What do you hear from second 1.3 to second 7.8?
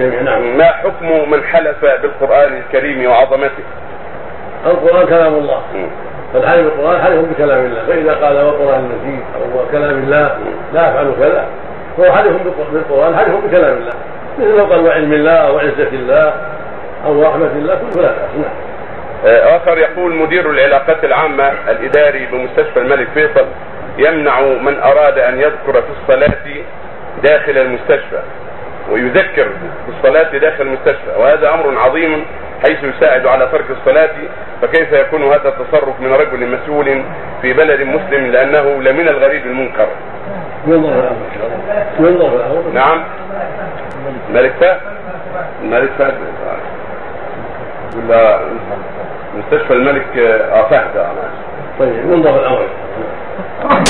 من حلف بالقرآن الكريم وعظمته؟ القرآن كلام الله. فالحلف بالقرآن حلف بكلام